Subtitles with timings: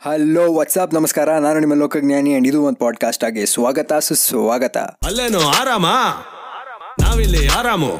[0.00, 4.76] Hello WhatsApp ನಮಸ್ಕಾರ ನಾನು ನಿಮ್ಮ ಲೋಕಜ್ಞಾನಿ ಅಂಡ್ ಇದು ಒಂದು ಪಾಡ್ಕಾಸ್ಟ್ ಆಗಿ ಸ್ವಾಗತ ಸುಸ್ವಾಗತ.
[4.78, 5.86] ಅಲ್ಲೇನು ಆರಾಮ?
[7.00, 7.90] ನಾವಿಲ್ಲಿ ಆರಾಮು.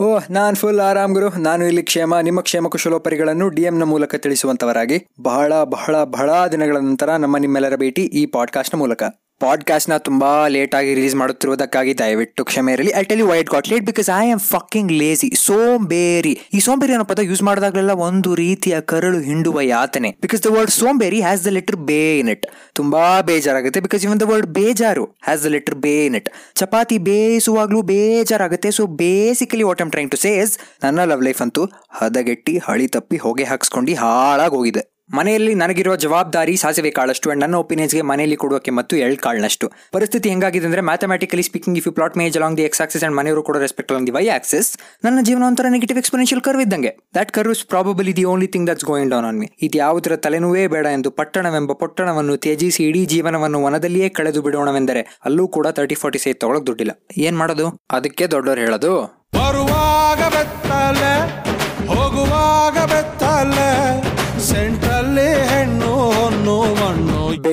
[0.00, 1.28] ಓ ನಾನ್ ಫುಲ್ ಆರಾಮ್ ಗುರು.
[1.28, 7.10] ನಾನು ಇಲ್ಲಿ ಕ್ಷೇಮ ನಿಮ್ಮ ಕ್ಷೇಮ ಕುಶಲೋಪರಿಗಳನ್ನು ಡಿಎಂ ನ ಮೂಲಕ ತಿಳಿಸುವಂತವರಾಗಿ ಬಹಳ ಬಹಳ ಬಹಳ ದಿನಗಳ ನಂತರ
[7.10, 9.02] ನಮ್ಮ ನಿಮ್ಮೆಲ್ಲರ ಭೇಟಿ ಈ ಪಾಡ್ಕಾಸ್ಟ್ನ ಮೂಲಕ.
[9.44, 12.92] ಪಾಡ್ಕಾಸ್ಟ್ನ ತುಂಬಾ ಲೇಟ್ ಆಗಿ ರಿಲೀಸ್ ಮಾಡುತ್ತಿರುವುದಕ್ಕಾಗಿ ದಯವಿಟ್ಟು ಕ್ಷಮೆ ಇರಲಿ.
[13.00, 16.40] I tell you why'd got late because I am fucking lazy ಸೋಂಬೇರಿ.
[16.54, 20.10] ಈ ಸೋಂಬೇರಿ ಅನ್ನೋ ಪದ ಯೂಸ್ ಮಾಡಿದಾಗಲೆಲ್ಲ ಒಂದು ರೀತಿಯ ಕರಳು ಹಿಂಡುವ ಯಾತನೆ.
[20.20, 24.22] ಬಿಕಾಸ್ ದ ವರ್ಡ್ ಸೋಂಬೇರಿ ಹ್ಯಾಸ್ ದ ಲೆಟರ್ ಬೇ ಇನ್ ಇಟ್ ತುಂಬಾ ಬೇಜಾರಾಗುತ್ತೆ ಬಿಕಾಸ್ ಇವನ್ ದ
[24.22, 28.70] ವರ್ಡ್ ಬೇಜಾರು ಹ್ಯಾಸ್ ದ ಲೆಟರ್ ಬೇ ಇನ್ ಇಟ್ ಚಪಾತಿ ಬೇಯಿಸುವಾಗಲೂ ಬೇಜಾರಾಗುತ್ತೆ.
[28.70, 33.44] So basically what am trying to says ನನ್ನ ಲವ್ ಲೈಫ್ ಅಂತೂ ಹದಗೆಟ್ಟಿ, ಹಳಿ ತಪ್ಪಿ, ಹೊಗೆ
[33.44, 34.93] ಹಾಕ್ಸ್ಕೊಂಡು ಹಾಳಾಗಿ ಹೋಗಿದೆ.
[35.10, 39.66] ಮನೆಯಲ್ಲಿ ನನಗಿರುವ ಜವಾಬ್ದಾರಿ ಸಾಸಿವೆ ಕಾಳಷ್ಟು ಅಂಡ್ ನನ್ನ ಒಪಿನಿಯನ್ಸ್ಗೆ ಮನೆಯಲ್ಲಿ ಕೊಡೋಕೆ ಮತ್ತು ಎಳ್ ಕಾಳನಷ್ಟು.
[39.92, 43.42] ಪರಿಸ್ಥಿತಿ ಹೆಂಗಾಗಿದೆ ಅಂದ್ರೆ mathematically speaking if you plot my age along the X axis and ಮನೆಯವರು
[43.42, 44.68] ಕೂಡ respect along the Y axis
[45.04, 46.92] ನನ್ನ ಜೀವನ ಒಂಥರ ನೆಗೆಟಿವ್ ಎಕ್ಸ್ಪೆನ್ಷಿಯಲ್ ಕರ್ವ್ ಇದ್ದಂಗೆ.
[47.14, 50.66] That curve is probably the only thing that's going down on me ಇದು ಯಾವುದರ ತಲೆನೂವೇ
[50.66, 56.40] ಬೇಡ ಎಂದು ಪಟ್ಟಣವೆಂಬ ಪೊಟ್ಟಣವನ್ನು ತ್ಯಜಿಸಿ ಇಡೀ ಜೀವನವನ್ನು ವನದಲ್ಲಿಯೇ ಕಳೆದು ಬಿಡೋಣವೆಂದರೆ, ಅಲ್ಲೂ ಕೂಡ ತರ್ಟಿ ಫೋರ್ಟಿ ಸೈಟ್
[56.40, 56.94] ತಗೊಳಕ್ ದುಡ್ಡಿಲ್ಲ.
[57.18, 57.68] ಏನ್ ಮಾಡೋದು?
[57.90, 58.94] ಅದಕ್ಕೆ ದೊಡ್ಡವರು ಹೇಳೋದು.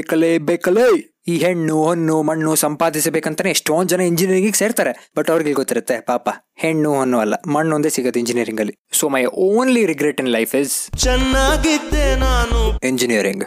[0.01, 5.11] ಬೇಕಲೇ ಬೇಕಲೇ ಈ ಹೆಣ್ಣು, ಹೊನ್ನು, ಮಣ್ಣು ಸಂಪಾದಿಸಬೇಕಂತಾನೆ ಎಷ್ಟೊಂದ್ ಜನ ಇಂಜಿನಿಯರಿಂಗ್ ಸೇರ್ತಾರೆ.
[5.17, 6.29] ಬಟ್ ಅವ್ರಿಗೆ ಗೊತ್ತಿರುತ್ತೆ, ಪಾಪ.
[6.61, 8.75] ಹೆಣ್ಣು ಅನ್ನೋ ಅಲ್ಲ ಮಣ್ಣು ಒಂದೇ ಸಿಗುತ್ತೆ ಇಂಜಿನಿಯರಿಂಗ್ ಅಲ್ಲಿ.
[8.99, 13.45] So my only regret in life is ಚೆನ್ನಾಗಿದ್ದೆ ನಾನು ಇಂಜಿನಿಯರಿಂಗ್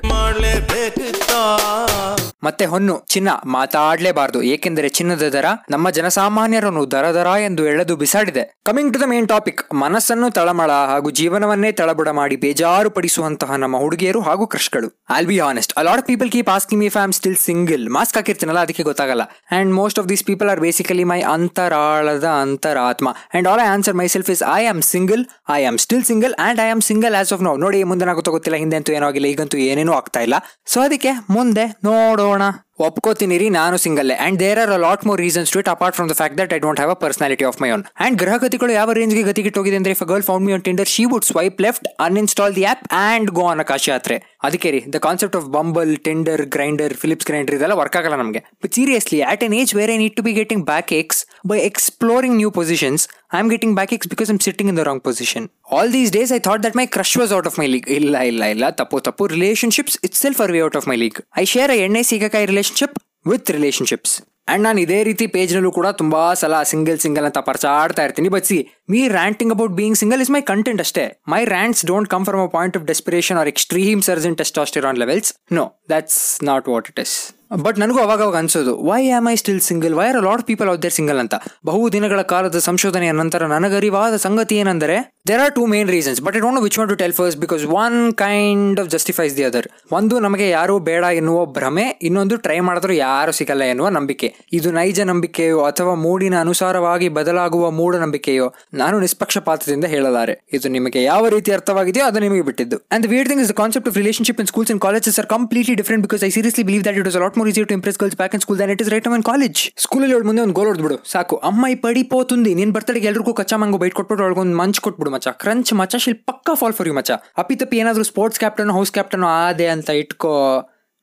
[2.44, 8.42] ಮತ್ತೆ ಹೊನ್ನು ಚಿನ್ನ ಮಾತಾಡ್ಲೇಬಾರ್ದು ಏಕೆಂದರೆ ಚಿನ್ನದ ದರ ನಮ್ಮ ಜನಸಾಮಾನ್ಯರನ್ನು ದರ ದರ ಎಂದು ಎಳೆದು ಬಿಸಾಡಿದೆ.
[8.66, 14.20] Coming to the main topic ಮನಸ್ಸನ್ನು ತಳಮಳ ಹಾಗೂ ಜೀವನವನ್ನೇ ತಳಬುಡ ಮಾಡಿ ಬೇಜಾರು ಪಡಿಸುವಂತಹ ನಮ್ಮ ಹುಡುಗಿಯರು
[14.20, 17.86] ಹಾಗೂ ಕ್ರಶ್ಗಳು I'll be honest a lot of people keep asking I am still single
[17.88, 19.26] mask ಹಾಕಿರ್ತೀನಲ್ಲ ಅದಕ್ಕೆ ಗೊತ್ತಾಗಲ್ಲ.
[19.50, 23.03] And most of these people are basically my ಅಂತರಾಳದ ಅಂತರಾತ್ಮ.
[23.08, 26.60] And all I answer my self is I am single I am still single and
[26.66, 29.92] I am single as of now ನೋಡಿ, ಮುಂದೆ ಗೊತ್ತಿಲ್ಲ ಹಿಂದೆ ಅಂತೂ ಏನೋ ಆಗಿಲ್ಲ, ಈಗಂತೂ ಏನೇನೂ
[29.92, 30.34] ಆಗ್ತಾ ಇಲ್ಲ.
[30.66, 32.42] ಸೊ ಅದಕ್ಕೆ ಮುಂದೆ ನೋಡೋಣ.
[32.78, 36.08] ಒಪ್ಕೋತೀನಿ ರೀ ನಾನು single and there are a lot more reasons to it apart from
[36.10, 39.22] the fact that I don't have a personality of my own and ಗ್ರಹಗತಿಗಳು ಯಾವ ರೇಂಜ್ಗೆ
[39.22, 42.82] ಗತಿಗಿಟ್ಟೋಗಿದೆ ಅಂದ್ರೆ if girl found me on Tinder she would swipe left uninstall the app
[43.02, 47.54] and go on Kashi ಯಾತ್ರೆ ಅದಕ್ಕೆ ರೀ the concept of Bumble tender grinder Philips grinder
[47.54, 48.40] ಇದೆಲ್ಲ work ಆಗಲ್ಲ ನಮಗೆ.
[48.64, 52.36] But seriously at an age where I need to be getting back ex by exploring
[52.36, 53.04] new positions
[53.34, 56.32] I am getting back ex because I'm sitting in the wrong position all these days
[56.36, 58.64] I thought that my crush was out of my league ಇಲ್ಲ ಇಲ್ಲ ಇಲ್ಲ.
[58.80, 59.26] ತಪ್ಪು ತಪ್ಪು.
[59.26, 62.96] Relationships itself are way out of my league I share a ಎಣ್ಣೆ ಸೀಗಕಾಯಿ relationship
[63.32, 64.14] with relationships
[64.52, 68.28] and ನಾನು ಇದೇ ರೀತಿ ಪೇಜ್ನಲ್ಲೂ ಕೂಡ ತುಂಬ ಸಲ ಸಿಂಗಲ್ ಸಿಂಗಲ್ ಅಂತ ಪರ್ಚಾಡ್ತಾ ಇರ್ತೀನಿ.
[68.34, 68.58] But see
[68.92, 71.04] me ranting about being single is my content ಅಷ್ಟೇ.
[71.34, 75.32] My rants don't come from a point of desperation or extreme surge in testosterone levels
[75.60, 75.64] no
[75.94, 77.16] that's not what it is
[77.64, 80.80] but ನನಗೂ ಅವಾಗ ಅವಾಗ ಅನ್ಸೋದು why am I still single why are lot people out
[80.84, 81.34] there single ಅಂತ?
[81.68, 84.96] ಬಹು ದಿನಗಳ ಕಾಲದ ಸಂಶೋಧನೆಯ ನಂತರ ನನಗರಿವಾದ ಸಂಗತಿ ಏನೆಂದರೆ
[85.28, 87.62] there are two main reasons but I don't know which one to tell first because
[87.82, 92.92] one kind of justifies the other ಒಂದು ನಮಗೆ ಯಾರು ಬೇಡ ಎನ್ನುವ ಭ್ರಮೆ, ಇನ್ನೊಂದು ಟ್ರೈ ಮಾಡಿದ್ರು
[92.92, 94.30] ಯಾರು ಸಿಗಲ್ಲ ಎನ್ನುವ ನಂಬಿಕೆ.
[94.52, 98.48] ಇದು ನೈಜ ನಂಬಿಕೆಯೋ ಅಥವಾ ಮೂಡಿನ ಅನುಸಾರವಾಗಿ ಬದಲಾಗುವ ಮೂಢನಂಬಿಕೆಯೋ?
[98.82, 100.34] ನಾನು ನಿಷ್ಪಕ್ಷಪಾತದಿಂದ ಹೇಳಲಾರೆ.
[100.56, 102.76] ಇದು ನಿಮಗೆ ಯಾವ ರೀತಿ ಅರ್ಥವಾಗಿದೆಯೋ ಅದು ನಿಮಗೆ ಬಿಟ್ಟಿದ್ದು.
[102.94, 106.24] And weird thing is concept of relationship in schools and colleges are completely different because
[106.28, 108.58] I seriously believe that it is lot more easy to impress girls back in school
[108.62, 110.98] than it is right in college ಸ್ಕೂಲಲ್ಲಿ ಮುಂದೆ ಒಂದು ಗೋಲ್ ಹೊಡೆದ್ಬಿಡು.
[111.14, 111.36] ಸಾಕು.
[111.50, 115.28] ಅಮ್ಮ ಈ ಪಡಿ ಪೋತುಂದಿ ನಿನ್ ಬರ್ತಡೆಗೆ ಎಲ್ರಿಗೂ ಕಚ್ಚಾ ಮಂಗು ಬೈಟ್ ಕೊಟ್ಬಿಟ್ಟು ಒಳಗೊಂದು ಮಂಚ್ ಕೊಟ್ಬಿಡು ಮಚ್ಚ.
[115.44, 115.96] ಕ್ರಂಚ್ ಮಚ್ಚ.
[116.06, 117.12] ಶಿಲ್ ಪಕ್ಕಾ ಫಾಲ್ ಫಾರ್ ಯು ಮಚ್ಚ.
[117.42, 120.32] ಅಪ್ಪಿ ತಪ್ಪಿ ಏನಾದ್ರು ಸ್ಪೋರ್ಟ್ಸ್ ಕ್ಯಾಪ್ಟನ್ ಹೌಸ್ ಕ್ಯಾಪ್ಟನ್ ಆದೆ ಅಂತ ಇಟ್ಕೋ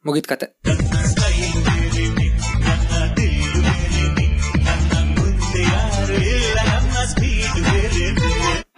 [0.06, 0.48] ಮುಗಿತ್ ಕತೆ.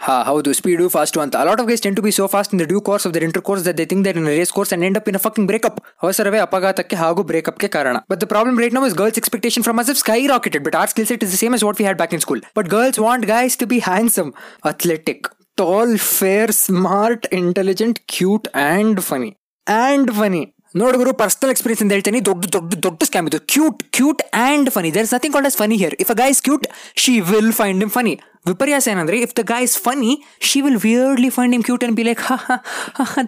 [0.06, 1.34] ಹಾ, ಹೌದು ಸ್ಪೀಡು ಫಾಸ್ಟು ಅಂತ.
[1.44, 3.62] A lot of guys tend to be so fast in the due course of their intercourse
[3.68, 6.96] that they think that in race course and end up in fucking breakup ಅವಸರವೇ ಅಪಘಾತಕ್ಕೆ
[6.96, 7.96] ಹಾಗೂ ಬ್ರೇಕಪ್ಗೆ ಕಾರಣ.
[8.12, 9.92] But the problem right now is girls expectation from us
[10.34, 12.70] skyrocketed but our skill set is same as what we had back in school but
[12.76, 14.32] girls want guys to be handsome
[14.72, 15.24] athletic
[15.58, 19.32] tall fair smart intelligent cute and funny
[19.68, 20.44] and funny
[20.76, 23.40] ನೋಡಿದ್ರು personal experience ಅಂತ ಹೇಳ್ತೀನಿ ದೊಡ್ಡ ದೊಡ್ಡ ದೊಡ್ಡ scam ಇದು.
[23.54, 26.66] Cute cute and funny there is nothing called as funny here if a guy's cute
[27.04, 28.14] she will find him funny
[28.48, 32.22] ವಿಪರ್ಯಾಸ ಏನಂದ್ರೆ if the is funny she will weirdly find him cute and be like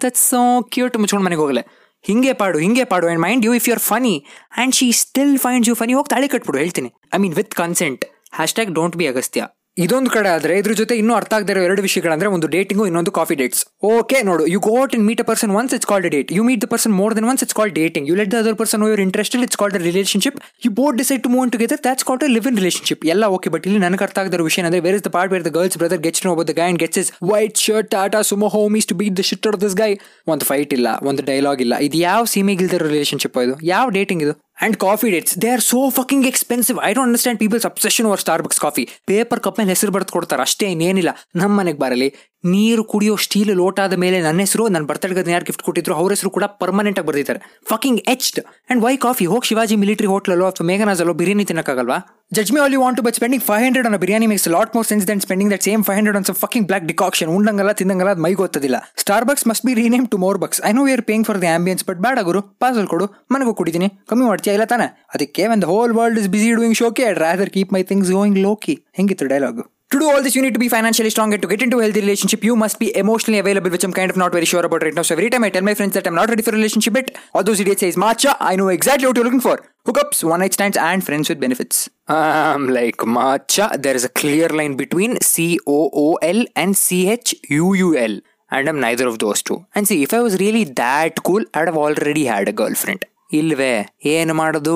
[0.04, 3.74] that's so cute ಮುಚ್ಕೊಂಡು ಮನೆಗೆ ಹೋಗಲೆ ಹಿಂಗೆ ಪಾಡು ಹಿಂಗೆ ಪಾಡು and mind you if you
[3.74, 4.26] are funny
[4.56, 6.94] and she still find you funny ಹೋಗಿ ತಾಳಿ ಕಟ್ಬಿಡು, ಹೇಳ್ತೀನಿ.
[7.14, 8.04] I mean with consent
[8.54, 9.46] hashtag don't be Agastya
[9.84, 13.62] ಇದೊಂದು ಕಡೆ ಆದರೆ ಇದ್ರ ಜೊತೆ ಇನ್ನೂ ಅರ್ಥ ಆಗದೆ ಎರಡು ವಿಷಯಗಳಂದ್ರೆ ಒಂದು ಡೇಟಿಂಗು ಇನ್ನೊಂದು ಕಾಫಿ ಡೇಟ್ಸ್
[13.90, 16.68] ಓಕೆ ನೋಡು you got in meet a person once it's called date you meet the
[16.74, 19.58] person more than once it's called dating you let the other person you're interested it's
[19.62, 23.50] called relationship you both decide to move together that's called live in relationship ಎಲ್ಲ okay
[23.56, 26.02] but ಇಲ್ಲಿ ನನಗೆ ಅರ್ಥ ಆಗದ ವಿಷಯ ಅಂದ್ರೆ where is the part where the girls brother
[26.06, 29.24] gets know the guy and gets is white shirt Tata Sumo homies to beat the
[29.30, 29.90] shit of this guy
[30.26, 31.74] ಒಂದು fight ಇಲ್ಲ, ಒಂದು ಡೈಲಾಗ್ ಇಲ್ಲ.
[31.88, 33.56] ಇದು ಯಾವ ಸೀಮೆಗಿಲ್ದ ರಿಲೇಶನ್ಶಿಪ್ ಇದು?
[33.74, 34.34] ಯಾವ ಡೇಟಿಂಗ್ ಇದು?
[34.62, 38.60] And coffee dates they are so fucking expensive I don't understand people's obsession over Starbucks
[38.60, 40.42] coffee paper cup ಮೇಲೆ ಹೆಸರು ಬರೆದು ಕೊಡ್ತಾರೆ.
[40.42, 41.08] ಅಷ್ಟೇ ಇನ್ನೇನಿಲ್ಲ.
[41.36, 42.14] ನಮ್ಮ ಮನೆಗೆ ಬರಲಿ
[42.44, 46.44] ನೀರು ಕುಡಿಯೋ ಸ್ಟೀಲ್ ಲೋಟಾದ ಮೇಲೆ ನನ್ನ ಹೆಸರು, ನನ್ನ ಬರ್ತಡೆಗೆ ಯಾರು ಗಿಫ್ಟ್ ಕೊಟ್ಟಿದ್ರು, ಅವ್ರ ಹೆಸರು ಕೂಡ
[46.44, 47.40] ಪರ್ಮನೆಂಟ್ ಆಗಿ ಬರ್ದಿದ್ದಾರೆ.
[47.68, 52.15] Fucking etched and why coffee ಹೋಗಿ ಶಿವಾಜಿ ಮಿಲಿಟರಿ ಹೋಟ್ಲಲ್ಲೋ ಅಥವಾ ಮೇಘನಾಜಲ್ಲೋ biryani ತಿನ್ನಕ್ಕಾಗಲ್ವಾ?
[52.32, 55.04] Judge me all you want but spending five hundred on biryani makes lot more sense
[55.10, 58.38] than spending that same five hundred on some fucking black decoction ಉಂಡಂಗಲ್ಲ ತಿಂದಂಗಲ್ಲ ಅದು ಮೈಗೆ
[58.40, 58.78] ಗೊತ್ತದಿಲ್ಲ
[59.28, 61.84] Starbucks must be rename to more bucks I know we are paying for the ambience
[61.90, 66.20] but ಬೇಡ ಗುರು parcel ಕೊಡು ಮನೆಗೂ ಕುಡಿತೀನಿ ಕಮ್ಮಿ ಮಾಡ್ತೀಯ ಇಲ್ಲ ತಾನೆ ಅದಕ್ಕೆ ಒಂದು whole world
[66.22, 70.06] is busy doing ಶೋಕೆ I rather keep my things going lowkey ಹೆಂಗಿತ್ತು dialogue To do
[70.10, 72.40] all this, you need to be financially strong and to get into a healthy relationship,
[72.42, 75.02] you must be emotionally available, which I'm kind of not very sure about right now.
[75.02, 77.06] So every time I tell my friends that I'm not ready for a relationship but
[77.34, 79.56] all those idiots says, Macha, I know exactly what you're looking for.
[79.85, 81.77] Hookups, one night stands, and friends with benefits.
[82.09, 87.09] Um, like Macha, there is a clear line between C O O L and C
[87.11, 88.17] H U U L.
[88.51, 89.65] And I'm neither of those two.
[89.73, 93.01] And see, if I was really that cool, I'd have already had a girlfriend.
[93.39, 93.73] ಇಲ್ವೇ
[94.13, 94.73] ಏನು ಮಾಡೋದು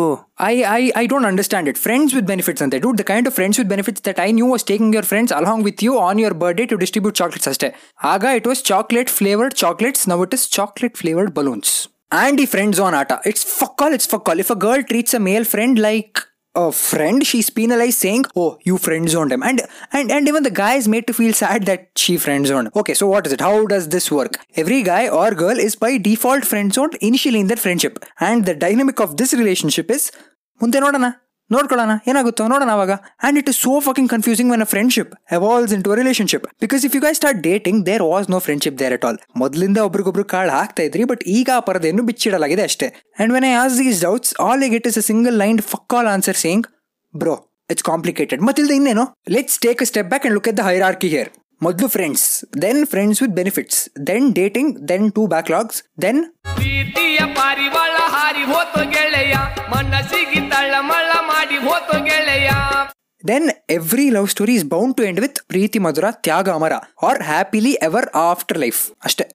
[0.50, 3.58] I I I don't understand it friends with benefits ಅಂತ dude the kind of friends
[3.62, 6.66] with benefits that I knew was taking your friends along with you on your birthday
[6.72, 7.70] to distribute chocolates ಅಷ್ಟೇ
[8.14, 11.74] ಆಗ it was chocolate flavoured chocolates now it is chocolate flavoured balloons
[12.12, 15.48] and ಈ friend zone ಆಟ it's fuck all it's fuck all if a girl treats a male
[15.56, 16.22] friend like
[16.56, 19.58] a friend she's penalized saying oh you friend zoned him and
[19.98, 22.96] and and even the guy is made to feel sad that she friend zoned okay
[23.00, 26.46] so what is it how does this work every guy or girl is by default
[26.52, 27.96] friend zoned initially in their friendship
[28.28, 30.06] and the dynamic of this relationship is
[30.62, 31.08] ಮುಂದೆ ನೋಡೋಣ
[31.55, 32.93] ನೋಡ್ಕೊಳ್ಳೋಣ, ಏನಾಗುತ್ತೋ ನೋಡೋಣ ಅವಾಗ.
[32.99, 37.01] And it is so fucking confusing when a friendship evolves into relationship because if you
[37.07, 41.05] guy start dating there was no friendship there at all ಮೊದಲಿಂದ ಒಬ್ರಿಗೊಬ್ರು ಕಾಳು ಹಾಕ್ತಾ ಇದ್ರಿ
[41.13, 42.89] ಬಟ್ ಈಗ ಆ ಪರದೆಯನ್ನು ಬಿಚ್ಚಿಡಲಾಗಿದೆ ಅಷ್ಟೇ.
[43.21, 46.41] And when I ask these doubts all get is a single line fuck all answer
[46.45, 46.67] saying
[47.15, 47.37] bro
[47.75, 49.07] it's complicated ಮತ್ತಿಲ್ದ ಇನ್ನೇನು?
[49.37, 51.31] Let's take a step back and look at the hierarchy here
[51.61, 52.27] ಮೊದಲು friends
[52.63, 53.81] then friends with benefits
[54.11, 56.21] then dating then two backlogs then
[56.57, 59.35] ಪ್ರೀತಿಯ ಪಾರಿವಾಳ ಹಾರಿ ಹೋತು ಗೆಳೆಯ,
[59.75, 61.20] ಮನಸ್ಸಿಗೆ ತಳ್ಳಮಳ್ಳ ಮಾಡಿ
[61.67, 62.51] ಹೋತು ಗೆಳೆಯ.
[63.25, 63.49] Then
[63.79, 66.75] every love story is bound to end with ಪ್ರೀತಿ ಮಧುರ ತ್ಯಾಗ ಅಮರ
[67.09, 69.27] or happily ever after life ಅಷ್ಟೇ.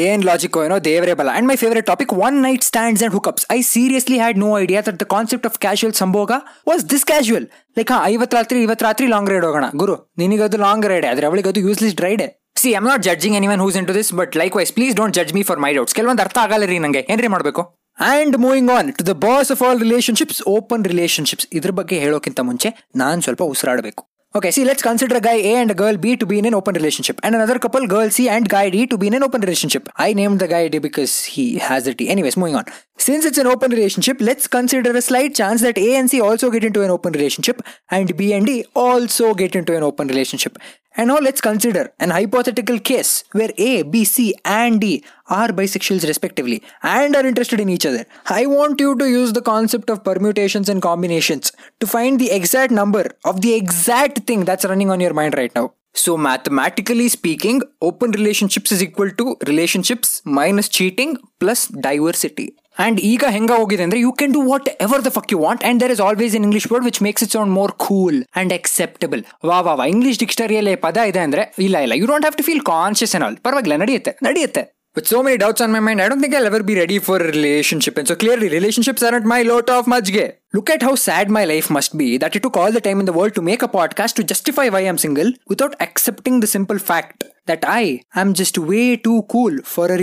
[0.00, 1.30] ಏನ್ ಲಾಜಿಕ್ ಏನೋ ದೇವರೇ ಬಲ.
[1.38, 5.00] And my favourite topic one night stands and hookups I seriously had no idea that
[5.02, 6.30] the concept of casual ಸಂಭೋಗ
[6.70, 7.48] was this casual
[7.78, 9.66] like ಹಾ ಐವತ್ತು ರಾತ್ರಿ ಇವತ್ತು ರಾತ್ರಿ ಲಾಂಗ್ ರೈಡ್ ಹೋಗೋಣ.
[9.82, 12.28] ಗುರು, ನಿನಗದು ಲಾಂಗ್ ರೈಡ್ ಆದ್ರೆ ಅವಳಿಗೆ ಅದು useless ಡ್ರೈಡೆ
[12.62, 15.60] see I'm not judging anyone who's into this but likewise please don't judge me for
[15.66, 17.02] my doubts ಕೆಲವೊಂದು ಅರ್ಥ ಆಗಲ್ಲ ರೀ ನಂಗೆ.
[17.14, 17.81] ಏನ್ರಿ ಮಾಡಬೇಕು?
[17.98, 22.70] And moving on to the boss of all relationships open relationships ಇದ್ರ ಬಗ್ಗೆ ಹೇಳೋಕ್ಕಿಂತ ಮುಂಚೆ
[23.02, 24.02] ನಾನು ಸ್ವಲ್ಪ ಉಸಿರಾಡಬೇಕು
[24.34, 26.54] Okay, see, let's consider a guy A and a girl B to be in an
[26.54, 29.42] open relationship, and another couple, girl C and guy D, to be in an open
[29.42, 29.90] relationship.
[29.96, 32.08] I named the guy D because he has a T.
[32.08, 32.64] Anyways, moving on.
[32.96, 36.50] Since it's an open relationship, let's consider a slight chance that A and C also
[36.50, 37.60] get into an open relationship,
[37.90, 40.56] and B and D also get into an open relationship.
[40.96, 46.06] And now let's consider an hypothetical case where A, B, C, and D are bisexuals
[46.06, 48.04] respectively and are interested in each other.
[48.26, 52.72] I want you to use the concept of permutations and combinations to find the exact
[52.72, 55.72] number of the exact thing that's running on your mind right now.
[55.94, 62.54] So, mathematically speaking, open relationships is equal to relationships minus cheating plus diversity.
[62.76, 64.42] And ಈಗ ಹೆಂಗ ಹೋಗಿದೆ ಅಂದರೆ you can do
[64.86, 67.36] whatever the fuck you want and there is always in English word which makes its
[67.36, 71.94] sound more cool and acceptable ವಾ ವಾ English English ಡಿಕ್ಷನರಿಯಲ್ಲಿ ಪದ ಇದೆ ಅಂದರೆ, ಇಲ್ಲ ಇಲ್ಲ
[71.94, 74.62] you don't have to feel conscious all ಪರವಾಗಿಲ್ಲ, ನಡೆಯುತ್ತೆ ನಡೆಯುತ್ತೆ.
[74.96, 77.22] With so many doubts on my mind I don't think I ever be ready for
[77.22, 80.24] relationship so clearly relationships are aren't my lot of ಮಜ್ಗೆ
[80.54, 83.08] look at how sad my life must be that it to call the time in
[83.08, 86.78] the world to make a podcast to justify why am single without accepting the simple
[86.78, 87.82] fact that I
[88.16, 89.98] am just way too cool for a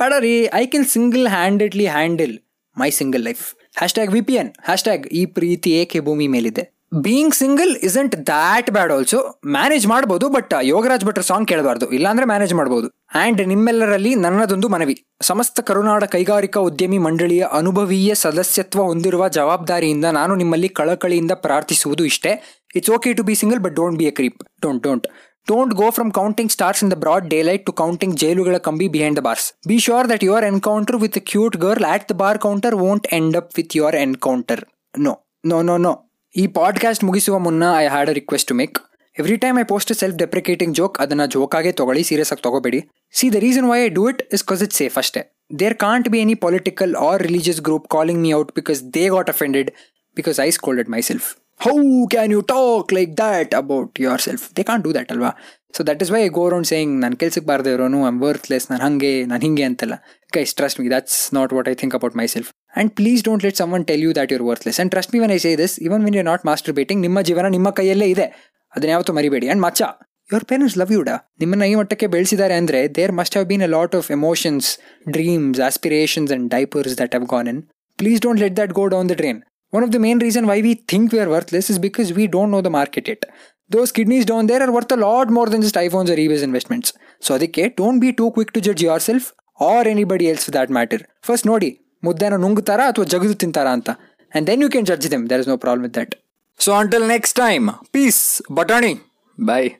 [0.00, 2.34] ಬೇಡ ರೀ I can single handedly handle
[2.76, 3.42] my single life
[3.96, 4.50] hashtag V P N
[4.86, 6.62] hashtag ಈ ಪ್ರೀತಿ ಏಕೆ ಭೂಮಿ ಮೇಲಿದೆ.
[7.04, 9.18] Being single isn't that bad also
[9.56, 11.86] manage ಮಾಡ್ಬೋದು but Yogaraj ಭಟ್ರ song ಕೇಳಬಾರ್ದು.
[11.96, 12.88] ಇಲ್ಲಾಂದ್ರೆ ಮ್ಯಾನೇಜ್ ಮಾಡ್ಬೋದು.
[13.20, 14.96] ಆ್ಯಂಡ್ ನಿಮ್ಮೆಲ್ಲರಲ್ಲಿ ನನ್ನದೊಂದು ಮನವಿ.
[15.30, 22.32] ಸಮಸ್ತ ಕರುನಾಡ ಕೈಗಾರಿಕಾ ಉದ್ಯಮಿ ಮಂಡಳಿಯ ಅನುಭವೀಯ ಸದಸ್ಯತ್ವ ಹೊಂದಿರುವ ಜವಾಬ್ದಾರಿಯಿಂದ ನಾನು ನಿಮ್ಮಲ್ಲಿ ಕಳಕಳಿಯಿಂದ ಪ್ರಾರ್ಥಿಸುವುದು ಇಷ್ಟೇ.
[22.76, 25.06] It's okay to be single but don't be a creep don't don't
[25.49, 29.25] Don't go from counting stars in the broad daylight to counting jailugala kambi behind the
[29.27, 29.43] bars.
[29.71, 33.35] Be sure that your encounter with a cute girl at the bar counter won't end
[33.35, 34.59] up with your encounter.
[34.93, 35.13] No,
[35.43, 35.93] no, no, no.
[36.35, 38.77] ಈ podcast ಮುಗಿಸುವ ಮುನ್ನ I had a request to make
[39.17, 42.79] every time I post self deprecating joke ಅದನ್ನ ಜೋಕಾಗೆ ತಗೊಳ್ಳಿ serious ಆಗಿ ತಗೋಬೇಡಿ
[43.19, 45.21] see the reason why I do it is cause it safe ಅಷ್ಟೇ
[45.59, 49.69] there can't be any political or religious group calling me out because they got offended
[50.15, 51.29] because I scolded myself
[51.60, 51.72] how
[52.12, 55.30] can you talk like that about yourself they can do that ಅಲ್ವಾ
[55.76, 59.10] so that is why go round saying ನಾನು ಕೆಲ್ಸಕ್ಕೆ ಬಾರದೇ ಇರೋನು I'm worthless ನಾನು ಹಂಗೆ,
[59.30, 59.96] ನಾನು ಹಿಂಗೆ ಅಂತೆಲ್ಲ.
[60.36, 63.84] Guys trust me that's not what I think about myself and please don't let someone
[63.90, 66.24] tell you that you're worthless and trust me when I say this even when you
[66.30, 66.44] not
[66.78, 68.26] masturbating ನಿಮ್ಮ ಜೀವನ ನಿಮ್ಮ ಕೈಯಲ್ಲೇ ಇದೆ.
[68.72, 69.46] ಅದನ್ನ ಯಾವತ್ತೂ ಮರಿಬೇಡಿ.
[69.48, 69.82] And ಮಚ್ಚ
[70.30, 71.10] your parents love ಯುಡ
[71.42, 74.68] ನಿಮ್ಮನ್ನ ಈ ಮಟ್ಟಕ್ಕೆ ಬೆಳೆಸಿದ್ದಾರೆ ಅಂದರೆ there must have been a lot of emotions
[75.16, 77.60] dreams aspirations and diapers that have gone in
[77.98, 79.40] please don't let that go down the drain
[79.72, 82.50] One of the main reason why we think we are worthless is because we don't
[82.50, 83.22] know the market yet.
[83.70, 86.90] Those kidneys down there are worth a lot more than just iPhones are always investments
[87.22, 89.26] so ಅದಕ್ಕೆ don't be too quick to judge yourself
[89.60, 91.68] or anybody else that matter first ನೋಡಿ
[92.02, 93.90] ಮುದ್ದೆನ ನುಂಗ್ತಾರಾ ಅಥವಾ ಜಗದು ತಿಂತಾರಾ ಅಂತ
[94.32, 96.14] and then you can judge them there is no problem with that
[96.60, 98.20] so until next time peace
[98.58, 98.92] ಬಟಾಣಿ
[99.38, 99.70] ಬಾಯ್